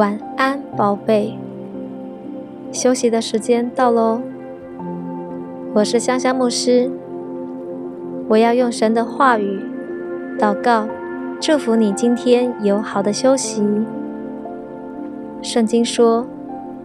[0.00, 1.36] 晚安，宝贝。
[2.72, 4.22] 休息的时间到喽。
[5.74, 6.90] 我是香香牧师，
[8.26, 9.60] 我要用神的话语
[10.38, 10.88] 祷告，
[11.38, 13.62] 祝福你今天有好的休息。
[15.42, 16.26] 圣经说：“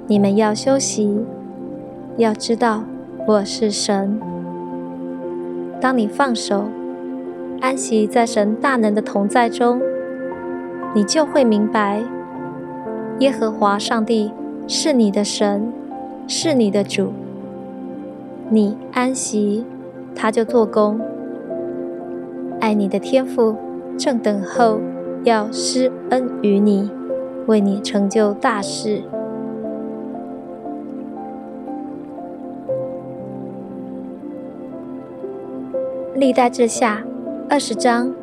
[0.08, 1.24] 你们要休息，
[2.18, 2.84] 要知道
[3.26, 4.20] 我是神。”
[5.80, 6.66] 当你放手，
[7.62, 9.82] 安息在神大能的同在中，
[10.94, 12.04] 你就会明白，
[13.20, 14.32] 耶和华上帝
[14.68, 15.72] 是你的神，
[16.28, 17.14] 是你的主。
[18.50, 19.66] 你安息，
[20.14, 21.00] 他就做工。
[22.60, 23.56] 爱你的天父
[23.98, 24.80] 正等候
[25.24, 26.92] 要施恩于你，
[27.48, 29.02] 为你成就大事。
[36.16, 37.04] 历代志下
[37.50, 38.14] 二十章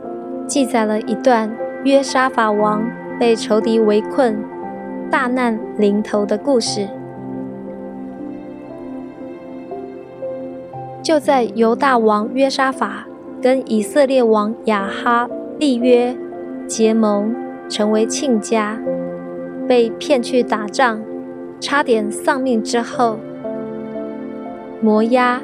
[0.47, 2.83] 记载了一段约沙法王
[3.19, 4.37] 被仇敌围困、
[5.13, 6.89] 大难临头的故事。
[11.03, 13.07] 就在犹大王约沙法
[13.43, 16.17] 跟以色列王亚哈立约
[16.67, 17.35] 结盟，
[17.69, 18.81] 成为亲家，
[19.69, 21.03] 被骗去打仗，
[21.61, 23.19] 差点丧命之后，
[24.81, 25.43] 摩押、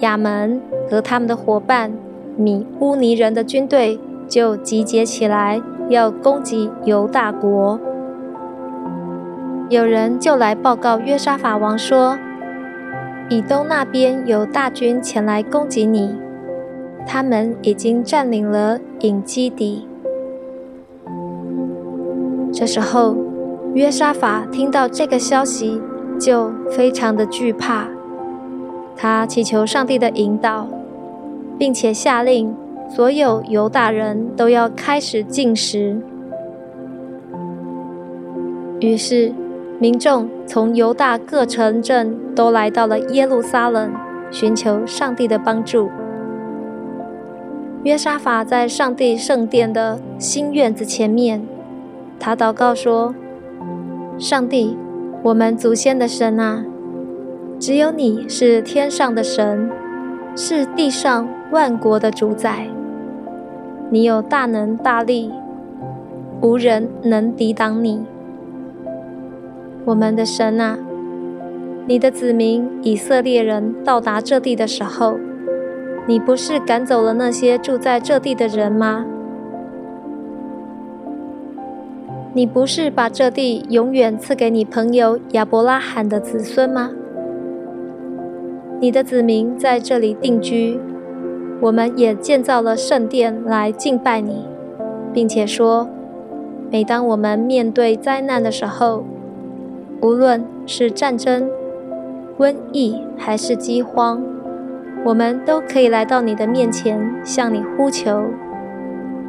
[0.00, 1.90] 亚门和他们的伙伴
[2.36, 7.80] 米乌尼人的军队就集结起来，要攻击犹大国。
[9.70, 12.18] 有人就来报告约沙法王说，
[13.30, 16.14] 以东那边有大军前来攻击你，
[17.06, 19.88] 他们已经占领了隐基底。
[22.52, 23.16] 这时候，
[23.74, 25.80] 约沙法听到这个消息，
[26.20, 27.88] 就非常的惧怕。
[28.94, 30.68] 他祈求上帝的引导，
[31.58, 32.54] 并且下令
[32.88, 36.00] 所有犹大人都要开始进食。
[38.80, 39.32] 于是，
[39.80, 43.90] 民众从犹大各城镇都来到了耶路撒冷，
[44.30, 45.90] 寻求上帝的帮助。
[47.82, 51.46] 约沙法在上帝圣殿的新院子前面，
[52.18, 53.14] 他祷告说
[54.16, 54.78] ：“上帝，
[55.22, 56.64] 我们祖先的神啊，
[57.58, 59.70] 只有你是天上的神，
[60.36, 62.68] 是地上万国的主宰。
[63.90, 65.30] 你有大能大力，
[66.40, 68.06] 无人能抵挡你。”
[69.86, 70.78] 我们的神啊，
[71.86, 75.18] 你的子民以色列人到达这地的时候，
[76.06, 79.04] 你不是赶走了那些住在这地的人吗？
[82.32, 86.90] 你不是把这地永远赐给你朋友亚伯拉罕的子孙吗？
[88.80, 90.80] 你的子民在这里定居，
[91.60, 94.46] 我们也建造了圣殿来敬拜你，
[95.12, 95.86] 并且说，
[96.70, 99.04] 每当我们面对灾难的时候，
[100.04, 101.48] 无论是战争、
[102.38, 104.22] 瘟疫还是饥荒，
[105.02, 108.22] 我们都可以来到你的面前，向你呼求，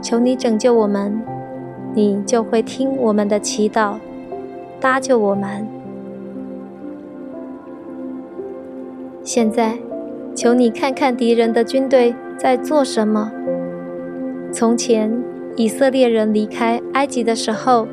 [0.01, 1.21] 求你拯救我们，
[1.93, 3.93] 你就会听我们的祈祷，
[4.81, 5.65] 搭救我们。
[9.23, 9.77] 现在，
[10.35, 13.31] 求你看看敌人的军队在做什么。
[14.51, 15.23] 从前，
[15.55, 17.87] 以色列人离开埃及的时候，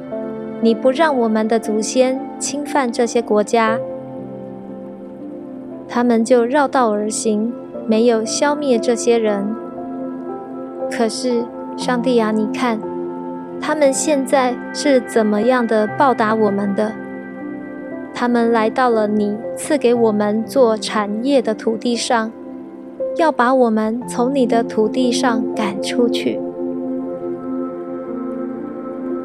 [0.64, 3.80] 你不让我们的祖先侵犯这些国家，
[5.88, 7.52] 他们就绕道而行，
[7.88, 9.44] 没有消灭这些人。
[10.88, 11.44] 可是，
[11.76, 12.78] 上帝啊，你看，
[13.60, 16.92] 他们现在是怎么样的报答我们的？
[18.14, 22.30] 他们来到了你赐给我们做产业的土地上，
[23.16, 26.38] 要把我们从你的土地上赶出去。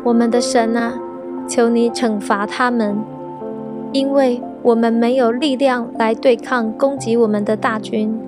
[0.03, 0.93] 我们的神啊！
[1.47, 2.97] 求你惩罚他们，
[3.93, 8.19] 因为我们没有力量来对抗攻击我们的大军。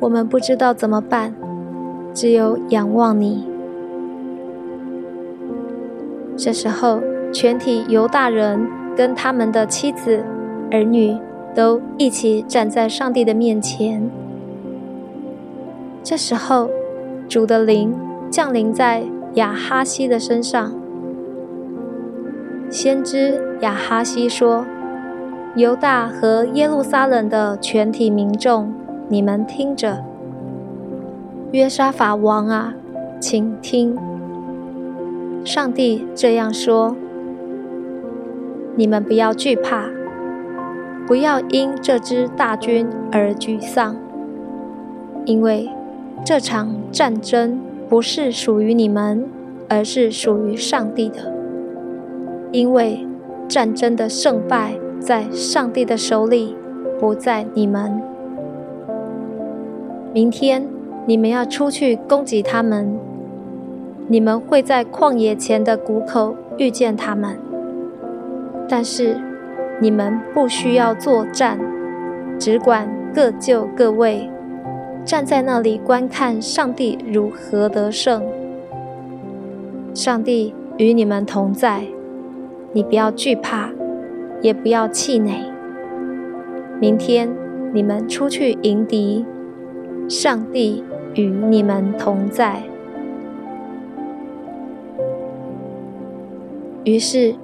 [0.00, 1.34] 我们不知道怎么办，
[2.12, 3.46] 只有仰望你。
[6.36, 7.00] 这时候，
[7.32, 10.22] 全体犹大人跟他们的妻子、
[10.70, 11.16] 儿女
[11.54, 14.10] 都一起站在上帝的面前。
[16.02, 16.68] 这时候，
[17.28, 17.94] 主的灵
[18.30, 19.04] 降临在
[19.34, 20.72] 亚哈西的身上。
[22.68, 24.66] 先知亚哈西说
[25.54, 28.74] ：“犹大和耶路撒冷的全体民众，
[29.08, 30.04] 你们听着，
[31.52, 32.74] 约沙法王啊，
[33.20, 33.96] 请听，
[35.44, 36.96] 上帝这样说：
[38.74, 39.88] 你们不要惧怕，
[41.06, 43.96] 不要因这支大军而沮丧，
[45.24, 45.70] 因为
[46.24, 49.24] 这场战争不是属于你们，
[49.68, 51.34] 而是属于上帝的。”
[52.56, 53.06] 因为
[53.46, 56.56] 战争的胜败在上帝的手里，
[56.98, 58.00] 不在你们。
[60.14, 60.66] 明天
[61.04, 62.98] 你们要出去攻击他们，
[64.08, 67.36] 你们会在旷野前的谷口遇见他们，
[68.66, 69.20] 但是
[69.78, 71.60] 你们不需要作战，
[72.38, 74.30] 只管各就各位。
[75.04, 78.22] 站在那里观看上帝如何得胜。
[79.92, 81.84] 上帝与你们同在，
[82.76, 83.70] 你不要惧怕，
[84.42, 85.50] 也不要气馁。
[86.78, 87.26] 明天
[87.72, 89.24] 你们出去迎敌，
[90.10, 90.84] 上帝
[91.14, 92.62] 与你们同在。
[96.84, 97.34] 于是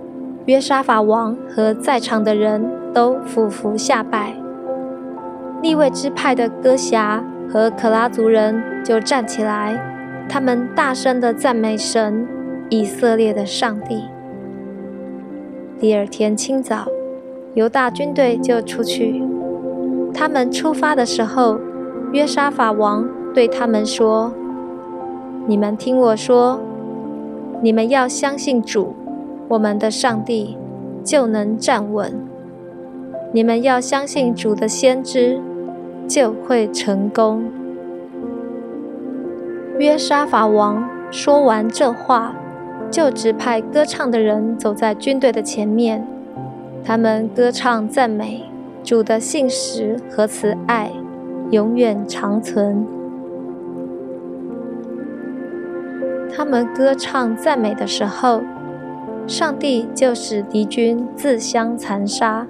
[0.45, 2.63] 约沙法王和在场的人
[2.93, 4.35] 都俯伏下拜。
[5.63, 7.25] 立位支派的歌侠。
[7.49, 9.79] 和可拉族人就站起来，
[10.27, 12.27] 他们大声地赞美神，
[12.71, 14.05] 以色列的上帝。
[15.83, 16.87] 第二天清早，
[17.55, 19.21] 犹大军队就出去。
[20.15, 21.59] 他们出发的时候，
[22.13, 24.33] 约沙法王对他们说
[25.45, 26.61] ：“你们听我说，
[27.61, 28.95] 你们要相信主，
[29.49, 30.57] 我们的上帝，
[31.03, 32.15] 就能站稳。
[33.33, 35.41] 你们要相信主的先知。”
[36.07, 37.45] 就会成功。
[39.79, 42.35] 约沙法王说完这话，
[42.93, 46.07] 就指派歌唱的人走在军队的前面。
[46.85, 48.45] 他们歌唱赞美
[48.85, 50.93] 主的信实和慈爱，
[51.51, 52.87] 永远长存。
[56.37, 58.43] 他们歌唱赞美的时候，
[59.27, 62.47] 上帝就使敌军自相残杀。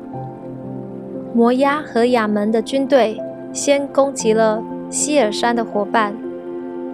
[1.33, 3.19] 摩押和亚门的军队。
[3.55, 6.15] 先攻击了希尔山的伙伴，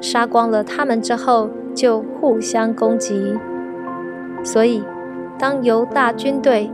[0.00, 3.38] 杀光了他们之后，就互相攻击。
[4.42, 4.82] 所以，
[5.38, 6.68] 当犹大军队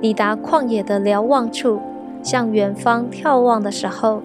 [0.00, 1.78] 抵达旷野的瞭望处，
[2.24, 4.20] 向远方眺望的时候，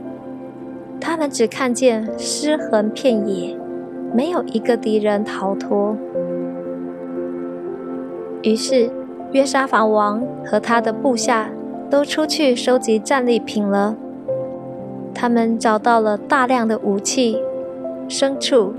[1.00, 3.56] 他们只看见尸横遍野，
[4.12, 5.96] 没有一个敌人逃脱。
[8.42, 8.90] 于是，
[9.34, 11.52] 约沙法王和他的部下
[11.92, 13.96] 都出去收集战利品了。
[15.14, 17.38] 他们找到了大量的武器、
[18.10, 18.74] 牲畜、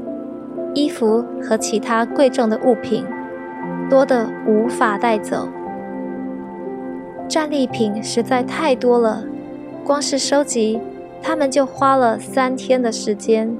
[0.75, 3.05] 衣服和其他贵重的物品，
[3.89, 5.49] 多得无法带走。
[7.29, 9.25] 战利品实在太多了，
[9.85, 10.81] 光是收集，
[11.23, 13.57] 他们就花了三天的时间。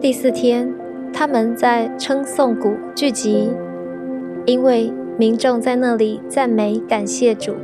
[0.00, 0.74] 第四天，
[1.12, 3.50] 他们在称颂谷聚集，
[4.46, 7.54] 因为民众在那里赞美感谢主。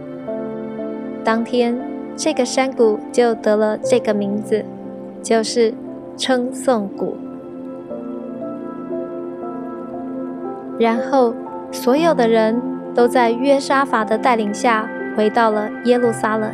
[1.25, 1.79] 当天。
[2.17, 4.65] 这个山谷就得了这个名字，
[5.21, 5.75] 就是
[6.16, 7.16] 称颂谷。
[10.78, 11.34] 然后，
[11.70, 12.61] 所有的人
[12.94, 16.50] 都在约沙法的带领下回到了耶路撒冷。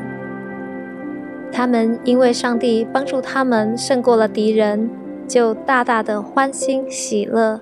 [1.52, 4.90] 他们因为上帝帮助他们胜过了敌人，
[5.26, 7.60] 就大大的欢欣喜乐。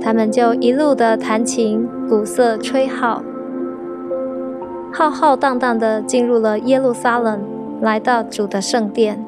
[0.00, 3.22] 他们就一路的弹琴、鼓瑟、吹号。
[4.92, 7.40] 浩浩荡荡地进入了耶路撒冷，
[7.80, 9.24] 来到主的圣殿。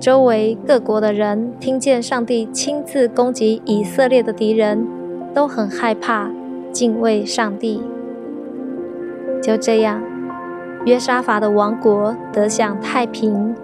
[0.00, 4.86] 周围各国的人听见上帝亲自攻击以色列的敌人，
[5.34, 6.30] 都很害怕，
[6.70, 7.82] 敬畏上帝。
[9.42, 10.00] 就这样，
[10.84, 13.56] 约沙法的王国得享太平，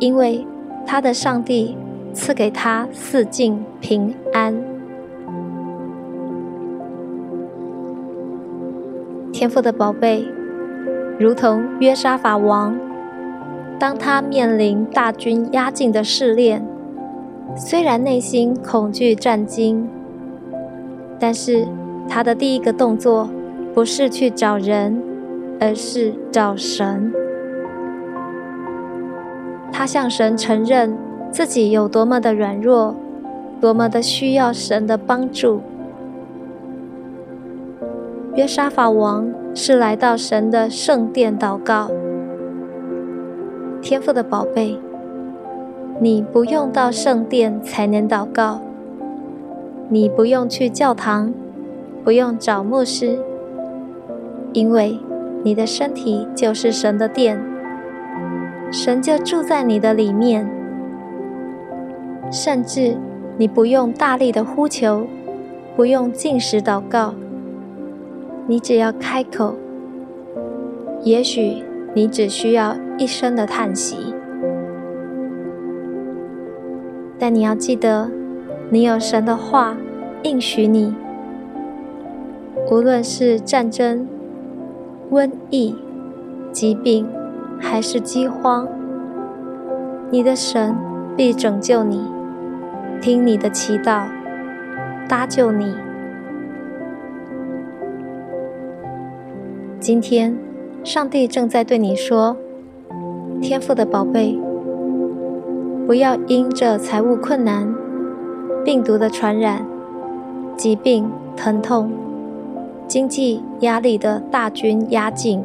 [0.00, 0.44] 因为
[0.84, 1.76] 他的上帝
[2.12, 4.60] 赐给他四境平安。
[9.32, 10.26] 天赋的宝贝，
[11.20, 12.76] 如同约沙法王，
[13.80, 16.62] 当他面临大军压境的试炼，
[17.56, 19.88] 虽然内心恐惧战惊，
[21.18, 21.66] 但是
[22.06, 23.30] 他的第一个动作
[23.72, 25.02] 不是去找人，
[25.58, 27.10] 而是找神。
[29.72, 30.94] 他向神承认
[31.30, 32.94] 自己有多么的软弱，
[33.62, 35.62] 多么的需要神的帮助。
[38.34, 41.90] 约沙法王是来到神的圣殿祷告。
[43.82, 44.78] 天父的宝贝，
[46.00, 48.60] 你不用到圣殿才能祷告，
[49.88, 51.32] 你不用去教堂，
[52.04, 53.18] 不用找牧师，
[54.52, 54.98] 因为
[55.42, 57.40] 你的身体就是神的殿，
[58.70, 60.48] 神就住在你的里面。
[62.30, 62.96] 甚至
[63.38, 65.06] 你不用大力的呼求，
[65.74, 67.14] 不用进食祷告。
[68.46, 69.54] 你只要开口，
[71.02, 74.14] 也许你只需要一声的叹息，
[77.18, 78.10] 但你要记得，
[78.68, 79.74] 你有神的话
[80.22, 80.94] 应许你，
[82.70, 84.06] 无论是战争、
[85.10, 85.74] 瘟疫、
[86.52, 87.08] 疾病，
[87.58, 88.68] 还是饥荒，
[90.10, 90.76] 你的神
[91.16, 92.04] 必拯救你，
[93.00, 94.04] 听你的祈祷，
[95.08, 95.74] 搭救你。
[99.78, 100.36] 今天，
[100.84, 102.36] 上帝正在对你说
[103.40, 104.38] ：“天赋的宝贝，
[105.86, 107.74] 不要因着财务困难、
[108.64, 109.66] 病毒的传染、
[110.56, 111.90] 疾病、疼痛、
[112.86, 115.42] 经济压力的大军压境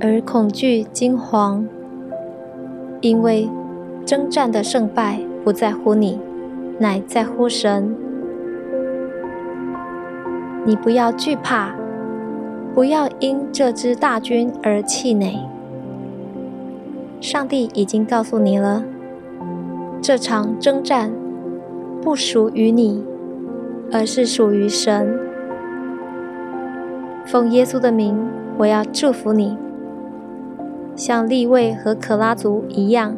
[0.00, 1.64] 而恐惧惊惶，
[3.00, 3.48] 因为。”
[4.06, 6.20] 征战的胜败不在乎你，
[6.78, 7.92] 乃在乎神。
[10.64, 11.74] 你不要惧怕，
[12.72, 15.40] 不要因这支大军而气馁。
[17.20, 18.84] 上帝已经告诉你了，
[20.00, 21.10] 这场征战
[22.02, 23.02] 不属于你，
[23.90, 25.18] 而是属于神。
[27.24, 28.16] 奉耶稣的名，
[28.58, 29.56] 我要祝福你，
[30.94, 33.16] 像利未和可拉族一样。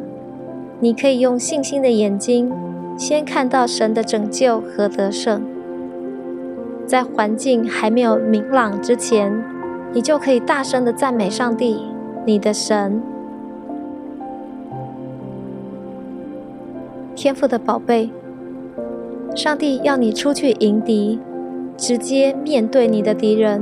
[0.79, 2.51] 你可以用信心的眼睛，
[2.97, 5.43] 先看到神的拯救和得胜。
[6.87, 9.43] 在环境还没有明朗之前，
[9.93, 11.85] 你就可以大声的赞美上帝，
[12.25, 13.03] 你的神。
[17.21, 18.09] 天赋的宝贝，
[19.35, 21.19] 上帝要你出去迎敌，
[21.75, 23.59] 直接面对你的敌人，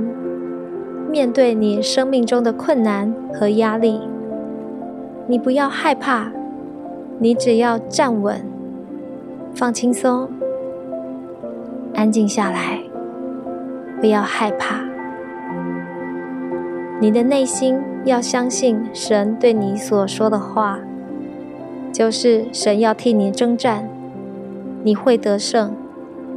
[1.09, 3.99] 面对你生命中的困难和压力。
[5.25, 6.31] 你不要害怕。
[7.17, 8.45] 你只要站稳，
[9.55, 10.29] 放轻松，
[11.95, 12.83] 安静下来，
[13.99, 14.85] 不要害怕。
[17.01, 20.77] 你的内心要相信神对你所说的话，
[21.97, 23.89] 就是神要替你征战，
[24.83, 25.75] 你会得胜，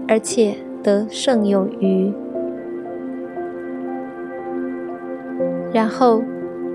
[0.09, 2.15] 而且得胜有余。
[5.71, 6.23] 然后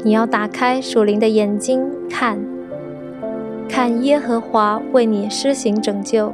[0.04, 2.38] 你要打开属灵的眼睛看。
[3.68, 6.32] 看耶和华为你施行拯救，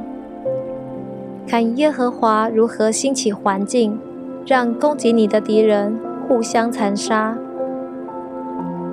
[1.46, 3.98] 看耶和华如何兴起环境，
[4.44, 7.34] 让攻击你的敌人互相残杀。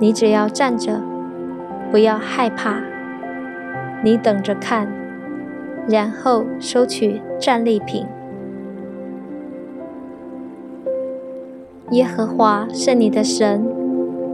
[0.00, 1.02] 你只要站着，
[1.90, 2.80] 不要害怕。
[4.02, 4.88] 你等着看，
[5.88, 8.06] 然后收取战利品。
[11.90, 13.66] 耶和华是你的神，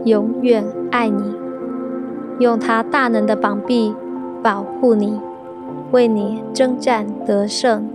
[0.05, 1.35] 永远爱你。
[2.39, 3.95] 用他大能的膀臂
[4.43, 5.19] 保护你，
[5.91, 7.89] 为你征战得胜。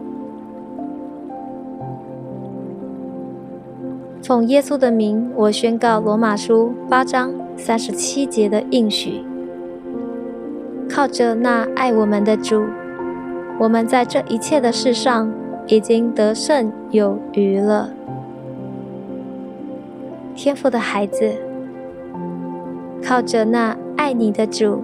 [4.21, 9.25] 奉耶稣的名，我宣告罗马书八章三十七节的应许：
[10.92, 12.64] 靠着那爱我们的主，
[13.58, 15.32] 我们在这一切的事上
[15.66, 17.88] 已经得胜有余了。
[20.34, 21.32] 天赋的孩子，
[23.02, 23.76] 靠着那。
[23.94, 24.82] 爱你的主，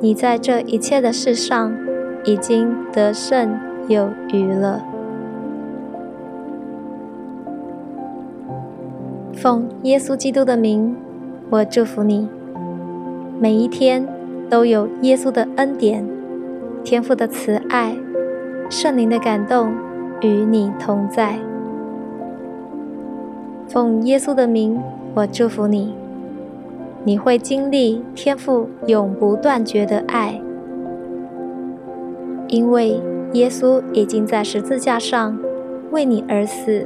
[0.00, 1.76] 你在这一切的事上
[2.24, 4.82] 已经得胜有余了。
[9.34, 10.96] 奉耶稣基督的名，
[11.50, 12.26] 我祝福你，
[13.38, 14.08] 每一天
[14.48, 16.06] 都有耶稣的恩典、
[16.84, 17.96] 天父的慈爱、
[18.70, 19.72] 圣灵的感动
[20.20, 21.38] 与你同在。
[23.68, 24.80] 奉耶稣的名，
[25.14, 25.94] 我祝福你。
[27.04, 30.40] 你会经历天父永不断绝的爱，
[32.48, 33.00] 因为
[33.32, 35.38] 耶稣已经在十字架上
[35.90, 36.84] 为你而死，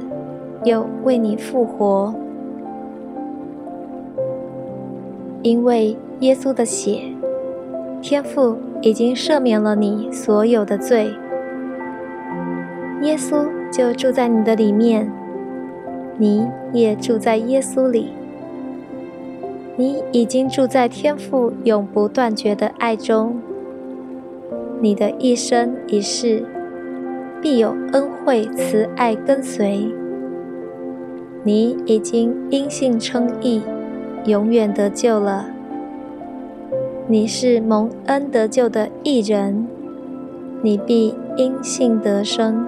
[0.63, 2.13] 又为你复活。
[5.41, 7.01] 因为耶稣的血，
[8.01, 11.13] 天父已经赦免了你所有的罪。
[13.03, 15.11] 耶稣就住在你的里面，
[16.17, 18.11] 你也住在耶稣里。
[19.75, 23.39] 你已经住在天父永不断绝的爱中，
[24.79, 26.43] 你的一生一世
[27.39, 29.87] 必有恩惠慈爱跟随。
[31.43, 33.61] 你已经因信称义，
[34.25, 35.50] 永远得救了。
[37.07, 39.67] 你是蒙恩得救的义人，
[40.61, 42.65] 你必因信得生。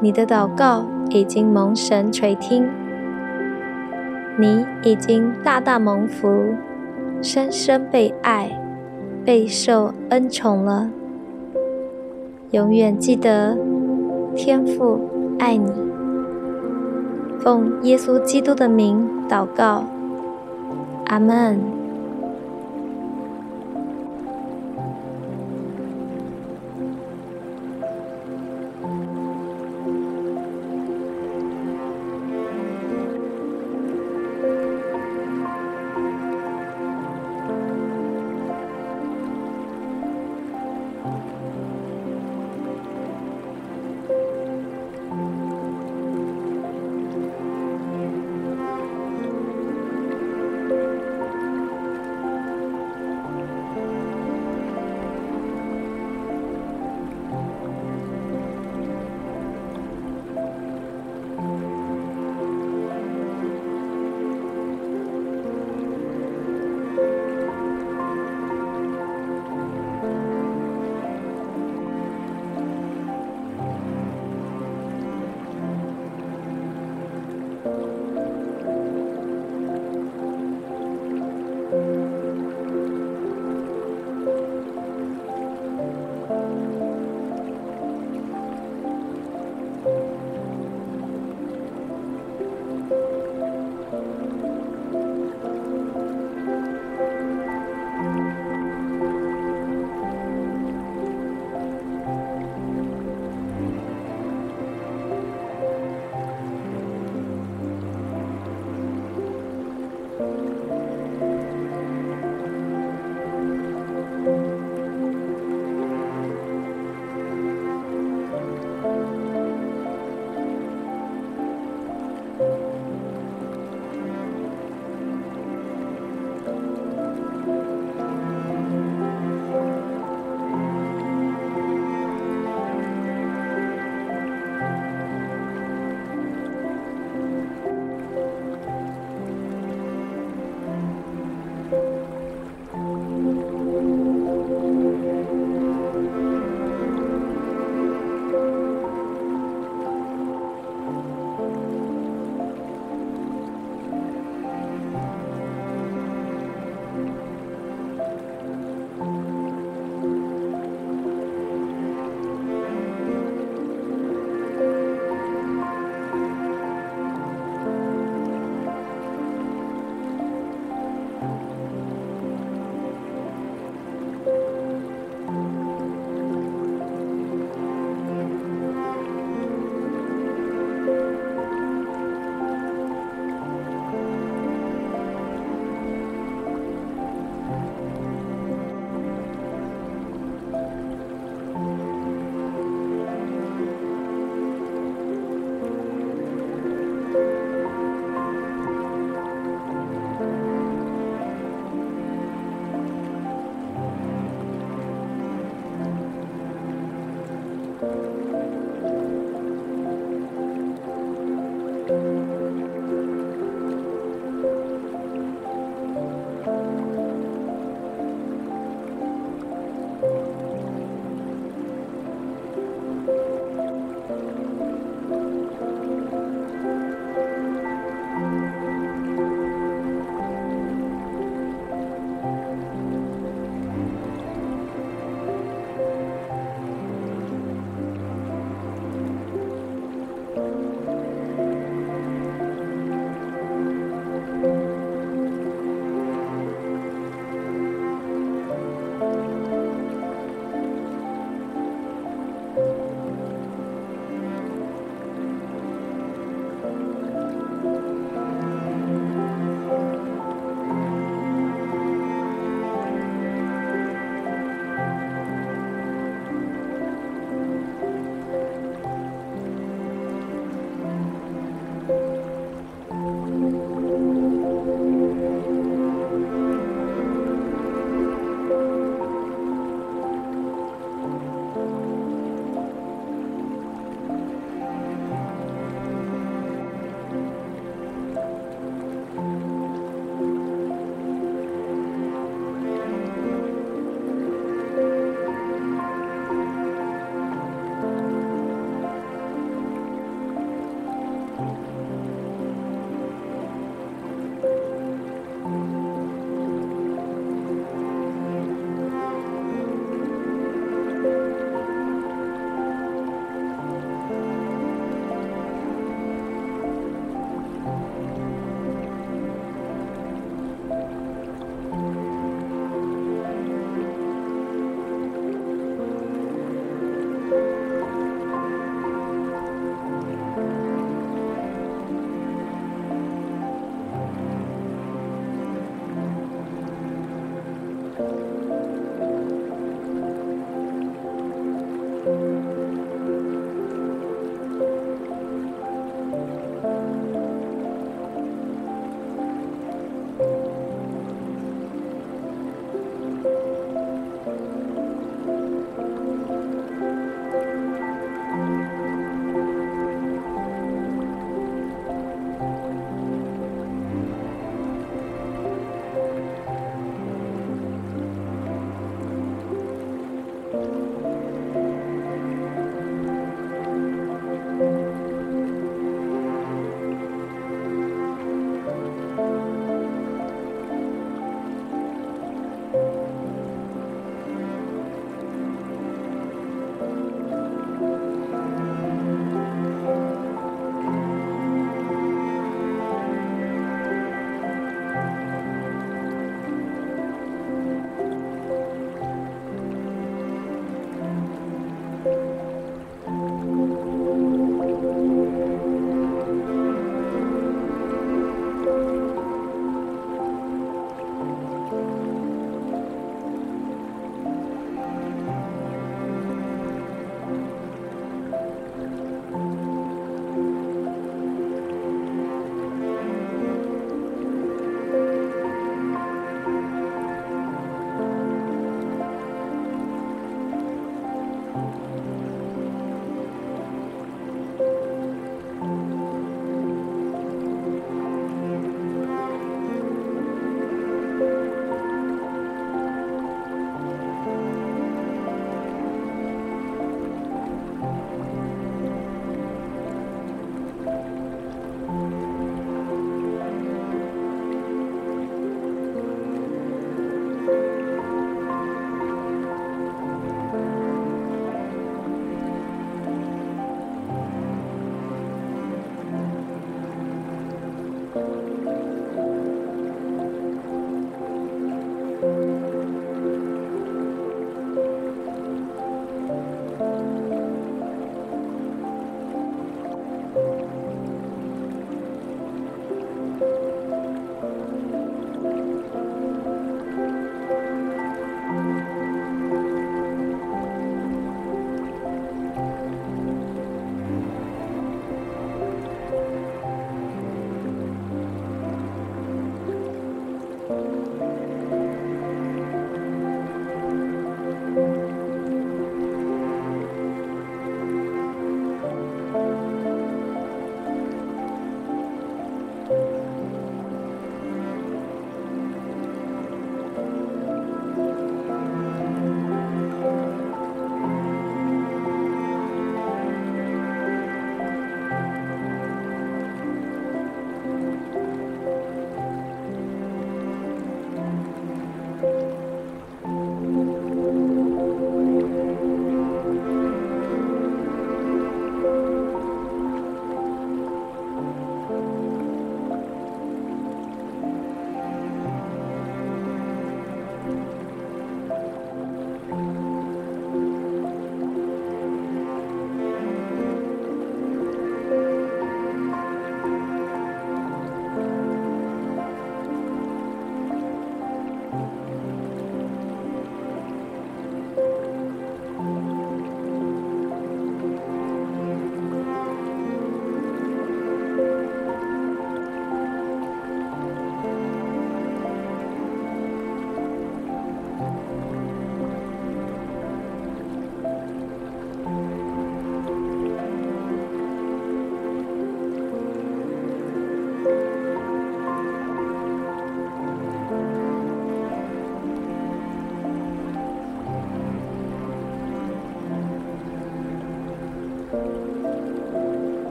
[0.00, 2.68] 你的祷告已经蒙神垂听。
[4.38, 6.54] 你已经大大蒙福，
[7.20, 8.50] 深深被爱，
[9.24, 10.90] 备受恩宠了。
[12.52, 13.56] 永远记得，
[14.36, 15.00] 天父
[15.38, 15.70] 爱你。
[17.40, 19.84] 奉耶稣基督的名祷告，
[21.06, 21.81] 阿门。